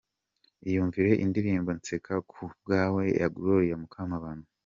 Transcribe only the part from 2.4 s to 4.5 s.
bwawe ya Gloria Mukamabano.